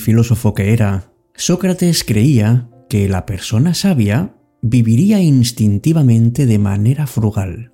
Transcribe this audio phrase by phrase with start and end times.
[0.00, 7.72] Filósofo que era, Sócrates creía que la persona sabia viviría instintivamente de manera frugal.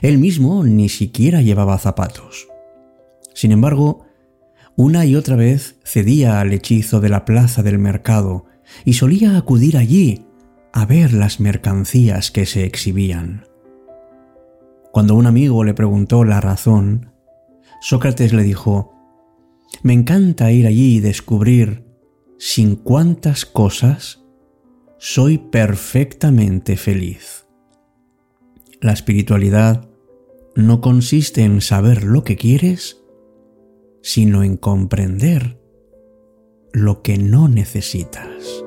[0.00, 2.48] Él mismo ni siquiera llevaba zapatos.
[3.34, 4.06] Sin embargo,
[4.76, 8.46] una y otra vez cedía al hechizo de la plaza del mercado
[8.84, 10.26] y solía acudir allí
[10.72, 13.46] a ver las mercancías que se exhibían.
[14.92, 17.10] Cuando un amigo le preguntó la razón,
[17.80, 18.93] Sócrates le dijo,
[19.82, 21.84] Me encanta ir allí y descubrir
[22.38, 24.24] sin cuántas cosas
[24.98, 27.46] soy perfectamente feliz.
[28.80, 29.88] La espiritualidad
[30.56, 33.02] no consiste en saber lo que quieres,
[34.02, 35.60] sino en comprender
[36.72, 38.63] lo que no necesitas.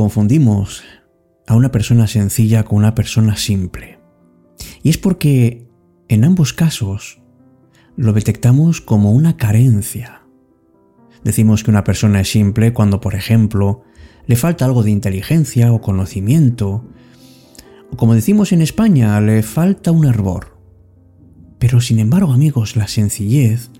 [0.00, 0.82] Confundimos
[1.46, 3.98] a una persona sencilla con una persona simple.
[4.82, 5.68] Y es porque
[6.08, 7.20] en ambos casos
[7.96, 10.22] lo detectamos como una carencia.
[11.22, 13.82] Decimos que una persona es simple cuando, por ejemplo,
[14.24, 16.88] le falta algo de inteligencia o conocimiento,
[17.92, 20.56] o como decimos en España, le falta un hervor.
[21.58, 23.70] Pero sin embargo, amigos, la sencillez,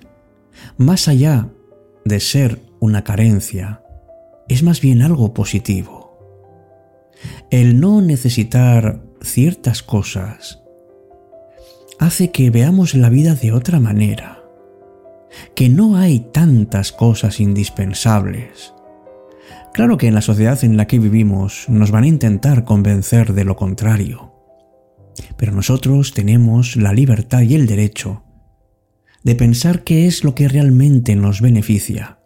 [0.77, 1.49] más allá
[2.05, 3.83] de ser una carencia,
[4.51, 6.00] es más bien algo positivo.
[7.51, 10.63] El no necesitar ciertas cosas
[11.99, 14.43] hace que veamos la vida de otra manera,
[15.55, 18.73] que no hay tantas cosas indispensables.
[19.75, 23.45] Claro que en la sociedad en la que vivimos nos van a intentar convencer de
[23.45, 24.33] lo contrario,
[25.37, 28.25] pero nosotros tenemos la libertad y el derecho
[29.23, 32.21] de pensar qué es lo que realmente nos beneficia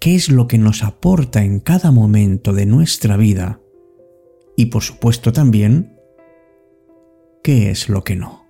[0.00, 3.60] qué es lo que nos aporta en cada momento de nuestra vida
[4.56, 5.92] y por supuesto también
[7.42, 8.46] qué es lo que no.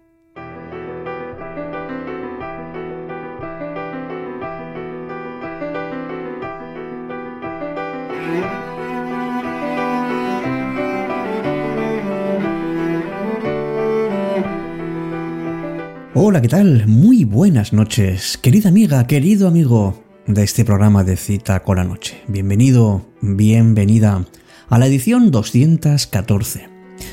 [16.19, 16.87] Hola, ¿qué tal?
[16.87, 22.23] Muy buenas noches, querida amiga, querido amigo de este programa de Cita con la Noche.
[22.27, 24.25] Bienvenido, bienvenida
[24.69, 26.69] a la edición 214.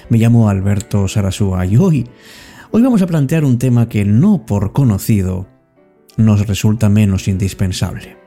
[0.09, 2.09] Me llamo Alberto Sarasúa y hoy,
[2.72, 5.47] hoy vamos a plantear un tema que no por conocido
[6.18, 8.18] nos resulta menos indispensable.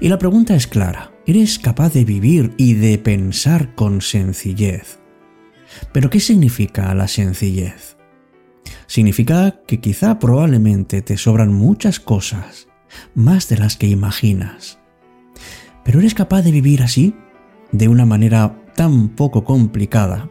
[0.00, 4.98] Y la pregunta es clara, ¿eres capaz de vivir y de pensar con sencillez?
[5.92, 7.96] ¿Pero qué significa la sencillez?
[8.86, 12.68] Significa que quizá probablemente te sobran muchas cosas
[13.14, 14.78] más de las que imaginas.
[15.84, 17.14] Pero eres capaz de vivir así,
[17.72, 20.30] de una manera tan poco complicada,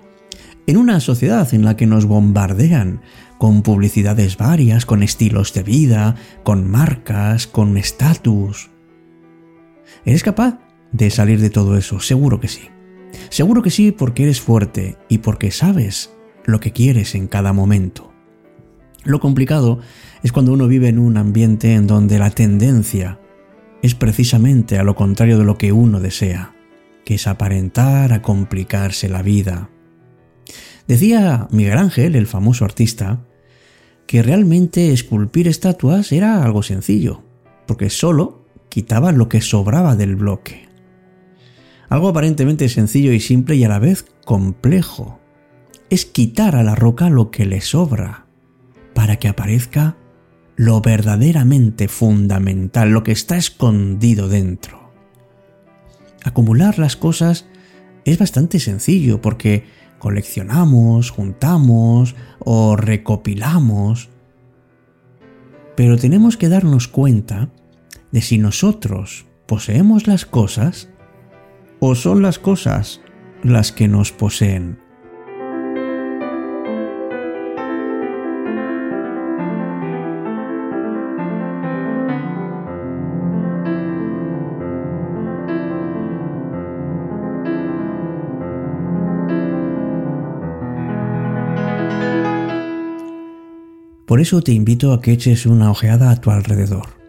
[0.68, 3.02] en una sociedad en la que nos bombardean
[3.38, 8.70] con publicidades varias, con estilos de vida, con marcas, con estatus.
[10.06, 10.60] ¿Eres capaz
[10.92, 12.00] de salir de todo eso?
[12.00, 12.70] Seguro que sí.
[13.30, 16.12] Seguro que sí porque eres fuerte y porque sabes
[16.46, 18.14] lo que quieres en cada momento.
[19.06, 19.80] Lo complicado
[20.22, 23.20] es cuando uno vive en un ambiente en donde la tendencia
[23.82, 26.54] es precisamente a lo contrario de lo que uno desea,
[27.06, 29.70] que es aparentar a complicarse la vida.
[30.88, 33.26] Decía Miguel Ángel, el famoso artista,
[34.08, 37.24] que realmente esculpir estatuas era algo sencillo,
[37.68, 40.68] porque solo quitaba lo que sobraba del bloque.
[41.90, 45.20] Algo aparentemente sencillo y simple y a la vez complejo.
[45.90, 48.28] Es quitar a la roca lo que le sobra
[48.94, 49.98] para que aparezca
[50.56, 54.79] lo verdaderamente fundamental, lo que está escondido dentro.
[56.24, 57.48] Acumular las cosas
[58.06, 59.66] es bastante sencillo porque
[60.00, 64.10] coleccionamos, juntamos o recopilamos.
[65.76, 67.50] Pero tenemos que darnos cuenta
[68.12, 70.90] de si nosotros poseemos las cosas
[71.80, 73.02] o son las cosas
[73.44, 74.89] las que nos poseen.
[94.10, 97.00] Por eso te invito a que eches una ojeada a tu alrededor,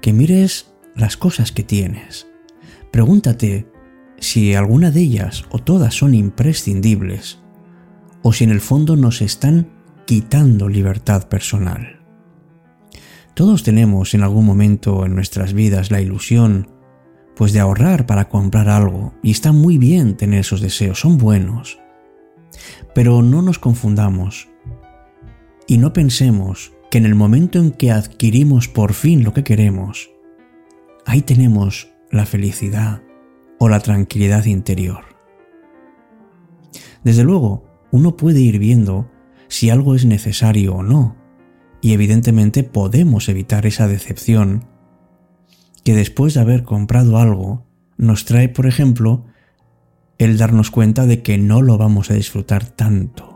[0.00, 2.26] que mires las cosas que tienes.
[2.90, 3.70] Pregúntate
[4.18, 7.40] si alguna de ellas o todas son imprescindibles,
[8.22, 9.68] o si en el fondo nos están
[10.06, 12.00] quitando libertad personal.
[13.34, 16.70] Todos tenemos en algún momento en nuestras vidas la ilusión
[17.36, 21.78] pues de ahorrar para comprar algo y está muy bien tener esos deseos, son buenos.
[22.94, 24.48] Pero no nos confundamos
[25.68, 30.10] y no pensemos que en el momento en que adquirimos por fin lo que queremos,
[31.04, 33.02] ahí tenemos la felicidad
[33.58, 35.04] o la tranquilidad interior.
[37.04, 39.10] Desde luego, uno puede ir viendo
[39.48, 41.16] si algo es necesario o no,
[41.82, 44.64] y evidentemente podemos evitar esa decepción
[45.84, 47.66] que después de haber comprado algo
[47.98, 49.26] nos trae, por ejemplo,
[50.16, 53.27] el darnos cuenta de que no lo vamos a disfrutar tanto.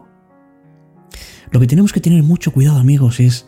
[1.52, 3.46] Lo que tenemos que tener mucho cuidado amigos es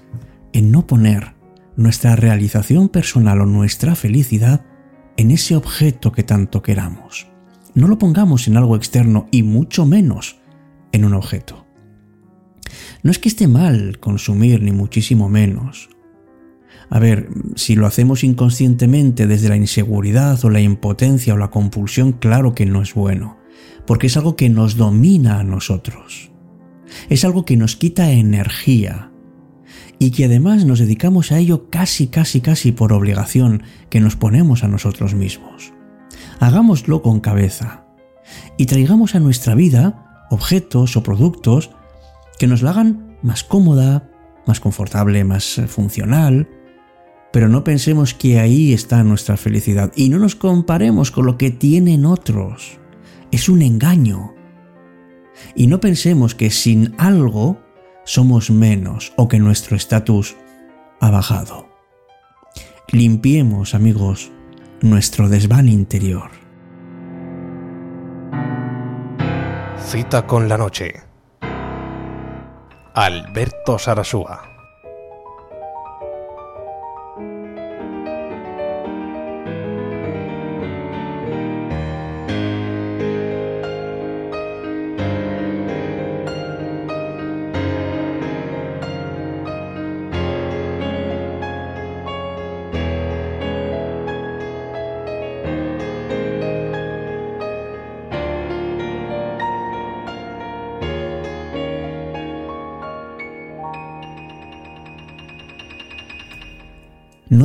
[0.53, 1.35] en no poner
[1.77, 4.65] nuestra realización personal o nuestra felicidad
[5.17, 7.29] en ese objeto que tanto queramos.
[7.75, 10.39] No lo pongamos en algo externo y mucho menos
[10.93, 11.67] en un objeto.
[13.03, 15.89] No es que esté mal consumir, ni muchísimo menos.
[16.91, 22.12] A ver, si lo hacemos inconscientemente desde la inseguridad o la impotencia o la compulsión,
[22.12, 23.39] claro que no es bueno,
[23.87, 26.34] porque es algo que nos domina a nosotros.
[27.09, 29.11] Es algo que nos quita energía
[29.99, 34.65] y que además nos dedicamos a ello casi, casi, casi por obligación que nos ponemos
[34.65, 35.73] a nosotros mismos.
[36.41, 37.85] Hagámoslo con cabeza
[38.59, 41.71] y traigamos a nuestra vida objetos o productos
[42.39, 44.11] que nos la hagan más cómoda,
[44.47, 46.49] más confortable, más funcional,
[47.33, 51.51] pero no pensemos que ahí está nuestra felicidad y no nos comparemos con lo que
[51.51, 52.79] tienen otros.
[53.31, 54.34] Es un engaño.
[55.55, 57.59] Y no pensemos que sin algo
[58.05, 60.37] somos menos o que nuestro estatus
[61.01, 61.69] ha bajado.
[62.91, 64.31] Limpiemos, amigos,
[64.81, 66.31] nuestro desván interior.
[69.79, 71.03] Cita con la noche.
[72.95, 74.54] Alberto Sarasúa.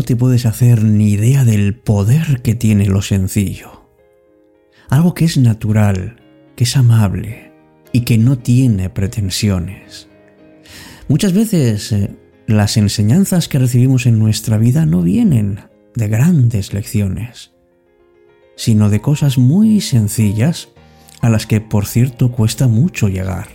[0.10, 3.86] Te puedes hacer ni idea del poder que tiene lo sencillo.
[4.90, 6.20] Algo que es natural,
[6.56, 7.52] que es amable
[7.92, 10.08] y que no tiene pretensiones.
[11.10, 12.10] Muchas veces eh,
[12.48, 15.60] las enseñanzas que recibimos en nuestra vida no vienen
[15.94, 17.52] de grandes lecciones,
[18.56, 20.70] sino de cosas muy sencillas
[21.22, 23.48] a las que, por cierto, cuesta mucho llegar.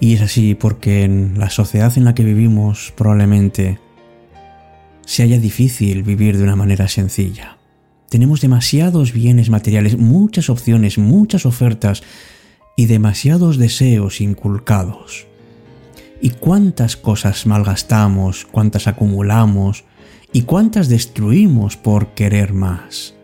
[0.00, 3.78] Y es así porque en la sociedad en la que vivimos probablemente
[5.04, 7.58] se haya difícil vivir de una manera sencilla.
[8.08, 12.02] Tenemos demasiados bienes materiales, muchas opciones, muchas ofertas
[12.76, 15.26] y demasiados deseos inculcados.
[16.20, 19.84] ¿Y cuántas cosas malgastamos, cuántas acumulamos
[20.32, 23.14] y cuántas destruimos por querer más?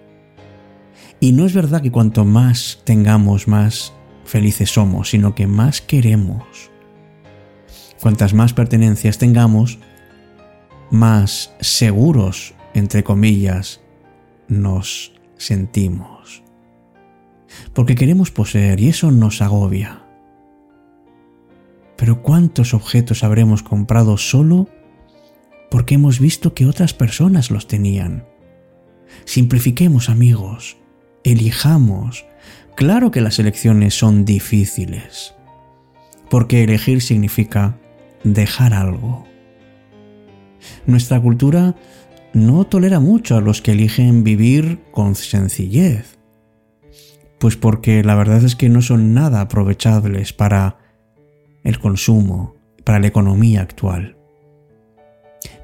[1.20, 3.92] Y no es verdad que cuanto más tengamos, más
[4.24, 6.70] felices somos, sino que más queremos.
[8.00, 9.78] Cuantas más pertenencias tengamos,
[10.90, 13.80] más seguros, entre comillas,
[14.48, 16.42] nos sentimos.
[17.72, 20.02] Porque queremos poseer y eso nos agobia.
[21.96, 24.68] Pero ¿cuántos objetos habremos comprado solo
[25.70, 28.24] porque hemos visto que otras personas los tenían?
[29.24, 30.76] Simplifiquemos amigos,
[31.24, 32.24] elijamos.
[32.76, 35.34] Claro que las elecciones son difíciles,
[36.30, 37.76] porque elegir significa
[38.22, 39.27] dejar algo.
[40.86, 41.74] Nuestra cultura
[42.32, 46.18] no tolera mucho a los que eligen vivir con sencillez,
[47.38, 50.78] pues porque la verdad es que no son nada aprovechables para
[51.64, 54.16] el consumo, para la economía actual.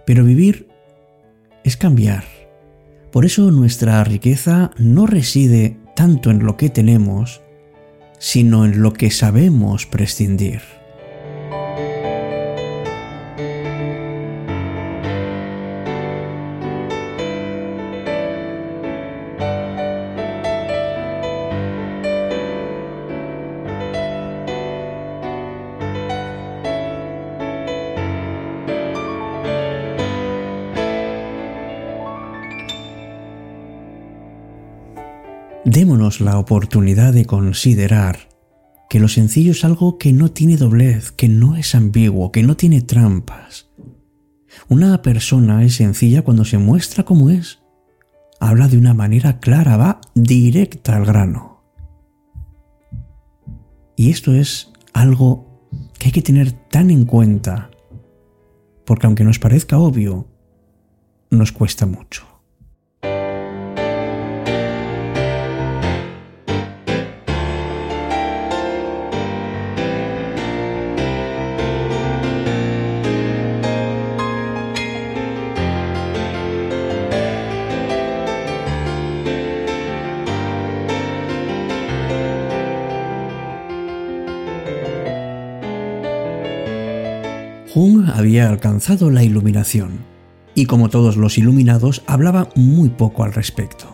[0.07, 0.69] Pero vivir
[1.65, 2.25] es cambiar.
[3.11, 7.43] Por eso nuestra riqueza no reside tanto en lo que tenemos,
[8.19, 10.63] sino en lo que sabemos prescindir.
[36.45, 38.29] Oportunidad de considerar
[38.91, 42.55] que lo sencillo es algo que no tiene doblez, que no es ambiguo, que no
[42.55, 43.71] tiene trampas.
[44.69, 47.61] Una persona es sencilla cuando se muestra como es.
[48.41, 51.65] Habla de una manera clara, va directa al grano.
[53.97, 57.71] Y esto es algo que hay que tener tan en cuenta,
[58.85, 60.29] porque aunque nos parezca obvio,
[61.31, 62.34] nos cuesta mucho.
[87.75, 90.04] Jung había alcanzado la iluminación,
[90.54, 93.93] y como todos los iluminados hablaba muy poco al respecto.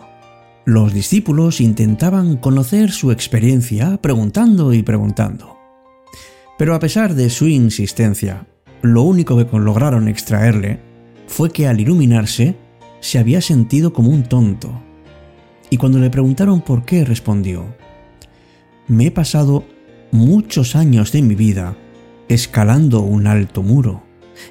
[0.65, 5.57] Los discípulos intentaban conocer su experiencia preguntando y preguntando.
[6.59, 8.45] Pero a pesar de su insistencia,
[8.83, 10.79] lo único que lograron extraerle
[11.25, 12.55] fue que al iluminarse
[12.99, 14.79] se había sentido como un tonto.
[15.71, 17.65] Y cuando le preguntaron por qué, respondió,
[18.87, 19.63] Me he pasado
[20.11, 21.75] muchos años de mi vida
[22.33, 24.03] escalando un alto muro.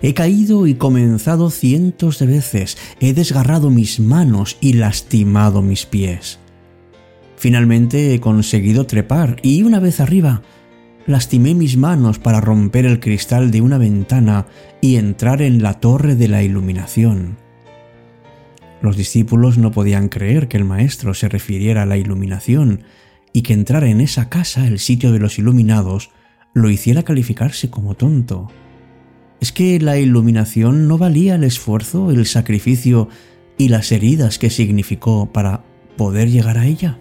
[0.02, 6.38] He caído y comenzado cientos de veces, he desgarrado mis manos y lastimado mis pies.
[7.36, 10.42] Finalmente he conseguido trepar y una vez arriba,
[11.06, 14.46] lastimé mis manos para romper el cristal de una ventana
[14.82, 17.38] y entrar en la torre de la iluminación.
[18.82, 22.82] Los discípulos no podían creer que el maestro se refiriera a la iluminación
[23.32, 26.10] y que entrar en esa casa, el sitio de los iluminados,
[26.52, 28.48] lo hiciera calificarse como tonto.
[29.40, 33.08] Es que la iluminación no valía el esfuerzo, el sacrificio
[33.56, 35.64] y las heridas que significó para
[35.96, 36.98] poder llegar a ella.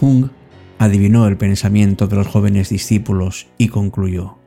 [0.00, 0.30] Jung
[0.78, 4.38] adivinó el pensamiento de los jóvenes discípulos y concluyó,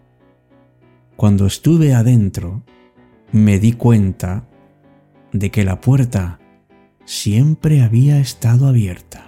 [1.15, 2.63] Cuando estuve adentro,
[3.32, 4.48] me di cuenta
[5.32, 6.39] de que la puerta
[7.05, 9.25] siempre había estado abierta.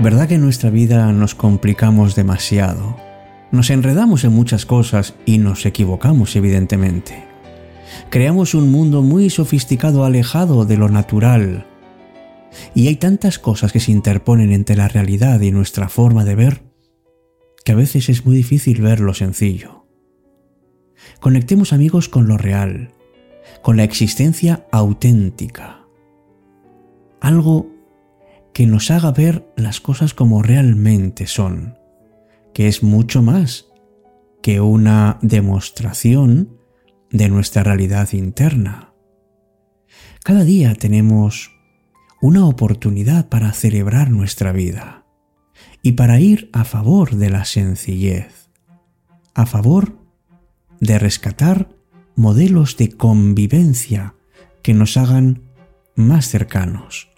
[0.00, 2.96] ¿Verdad que en nuestra vida nos complicamos demasiado?
[3.50, 7.24] Nos enredamos en muchas cosas y nos equivocamos, evidentemente.
[8.08, 11.66] Creamos un mundo muy sofisticado alejado de lo natural.
[12.76, 16.62] Y hay tantas cosas que se interponen entre la realidad y nuestra forma de ver
[17.64, 19.84] que a veces es muy difícil ver lo sencillo.
[21.18, 22.94] Conectemos amigos con lo real,
[23.62, 25.80] con la existencia auténtica.
[27.20, 27.77] Algo
[28.58, 31.78] que nos haga ver las cosas como realmente son,
[32.52, 33.66] que es mucho más
[34.42, 36.58] que una demostración
[37.08, 38.94] de nuestra realidad interna.
[40.24, 41.52] Cada día tenemos
[42.20, 45.06] una oportunidad para celebrar nuestra vida
[45.80, 48.50] y para ir a favor de la sencillez,
[49.34, 50.00] a favor
[50.80, 51.68] de rescatar
[52.16, 54.16] modelos de convivencia
[54.62, 55.44] que nos hagan
[55.94, 57.08] más cercanos,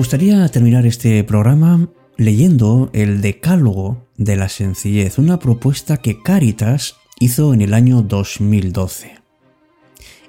[0.00, 7.52] gustaría terminar este programa leyendo el Decálogo de la Sencillez, una propuesta que Caritas hizo
[7.52, 9.18] en el año 2012.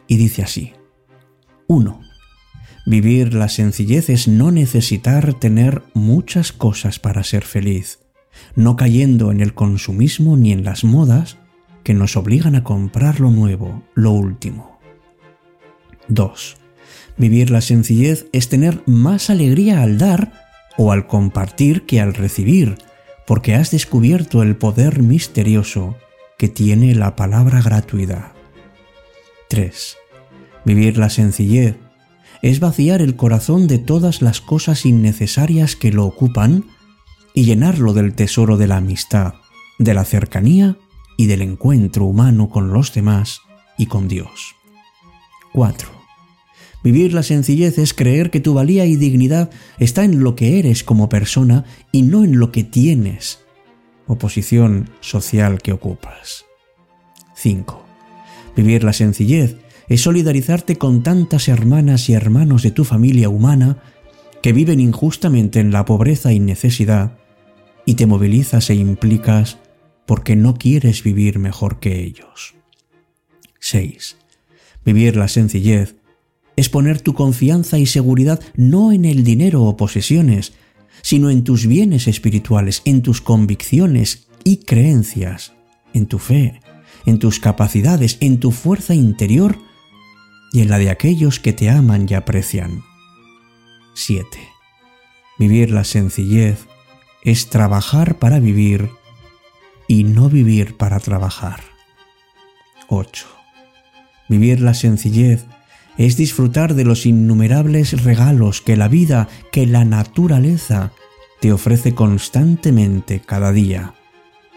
[0.08, 0.74] Y dice así.
[1.68, 2.02] 1.
[2.86, 8.00] Vivir la sencillez es no necesitar tener muchas cosas para ser feliz,
[8.58, 11.38] no cayendo en el consumismo ni en las modas
[11.86, 14.82] que nos obligan a comprar lo nuevo, lo último.
[16.10, 16.61] 2.
[17.22, 20.34] Vivir la sencillez es tener más alegría al dar
[20.76, 22.80] o al compartir que al recibir,
[23.28, 25.96] porque has descubierto el poder misterioso
[26.40, 28.32] que tiene la palabra gratuidad.
[29.50, 29.98] 3.
[30.66, 31.76] Vivir la sencillez
[32.42, 36.66] es vaciar el corazón de todas las cosas innecesarias que lo ocupan
[37.36, 39.36] y llenarlo del tesoro de la amistad,
[39.78, 40.76] de la cercanía
[41.18, 43.42] y del encuentro humano con los demás
[43.78, 44.56] y con Dios.
[45.54, 46.01] 4.
[46.84, 50.84] Vivir la sencillez es creer que tu valía y dignidad está en lo que eres
[50.84, 53.40] como persona y no en lo que tienes
[54.08, 56.46] o posición social que ocupas.
[57.36, 57.86] 5.
[58.56, 59.58] Vivir la sencillez
[59.88, 63.78] es solidarizarte con tantas hermanas y hermanos de tu familia humana
[64.42, 67.18] que viven injustamente en la pobreza y necesidad
[67.86, 69.60] y te movilizas e implicas
[70.06, 72.56] porque no quieres vivir mejor que ellos.
[73.60, 74.18] 6.
[74.84, 75.96] Vivir la sencillez
[76.56, 80.54] es poner tu confianza y seguridad no en el dinero o posesiones,
[81.02, 85.54] sino en tus bienes espirituales, en tus convicciones y creencias,
[85.94, 86.62] en tu fe,
[87.06, 89.58] en tus capacidades, en tu fuerza interior
[90.54, 92.84] y en la de aquellos que te aman y aprecian.
[93.94, 94.26] 7.
[95.40, 96.68] Vivir la sencillez
[97.24, 98.90] es trabajar para vivir
[99.88, 101.62] y no vivir para trabajar.
[102.88, 103.28] 8.
[104.30, 105.46] Vivir la sencillez
[105.98, 110.92] es disfrutar de los innumerables regalos que la vida, que la naturaleza
[111.40, 113.94] te ofrece constantemente cada día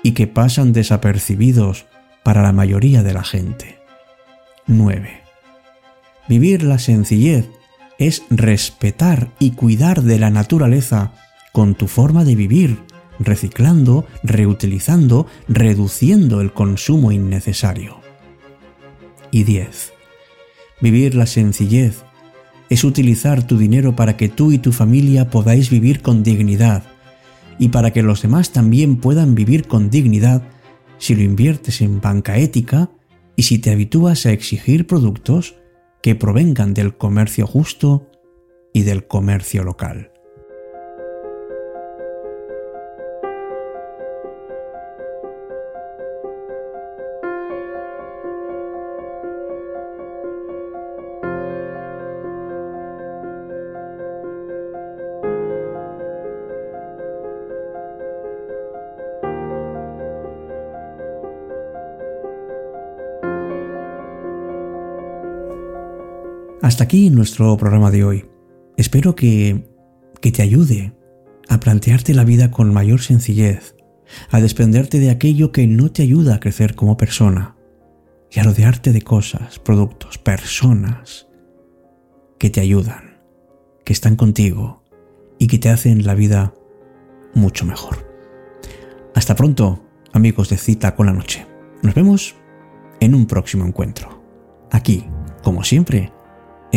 [0.03, 1.87] y que pasan desapercibidos
[2.23, 3.79] para la mayoría de la gente.
[4.67, 5.23] 9.
[6.29, 7.49] Vivir la sencillez
[7.99, 11.13] es respetar y cuidar de la naturaleza
[11.53, 12.83] con tu forma de vivir,
[13.19, 18.01] reciclando, reutilizando, reduciendo el consumo innecesario.
[19.31, 19.94] Y 10.
[20.85, 22.05] Vivir la sencillez
[22.69, 26.83] es utilizar tu dinero para que tú y tu familia podáis vivir con dignidad
[27.59, 30.43] y para que los demás también puedan vivir con dignidad
[30.99, 32.91] si lo inviertes en banca ética
[33.35, 35.55] y si te habitúas a exigir productos
[36.03, 38.11] que provengan del comercio justo
[38.75, 40.11] y del comercio local.
[66.65, 68.25] Hasta aquí nuestro programa de hoy.
[68.79, 69.69] Espero que,
[70.23, 70.95] que te ayude
[71.51, 73.77] a plantearte la vida con mayor sencillez,
[74.31, 77.55] a desprenderte de aquello que no te ayuda a crecer como persona
[78.31, 81.29] y a rodearte de cosas, productos, personas
[82.39, 83.21] que te ayudan,
[83.85, 84.83] que están contigo
[85.39, 86.55] y que te hacen la vida
[87.35, 88.11] mucho mejor.
[89.15, 91.47] Hasta pronto, amigos de Cita con la Noche.
[91.83, 92.37] Nos vemos
[93.01, 94.25] en un próximo encuentro.
[94.71, 95.05] Aquí,
[95.43, 96.14] como siempre,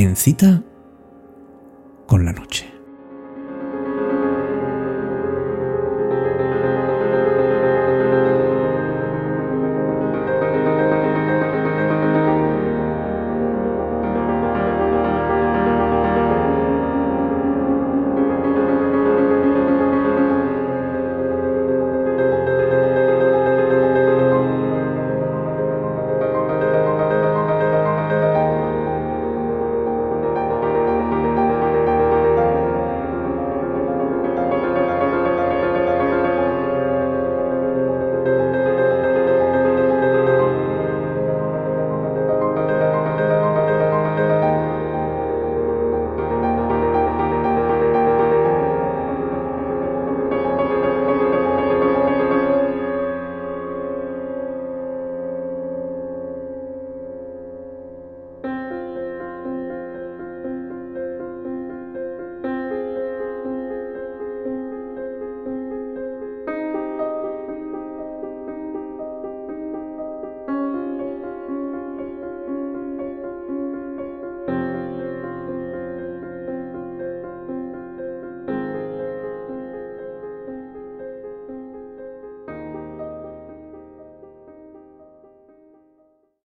[0.01, 0.61] en cita
[2.05, 2.76] con la noche.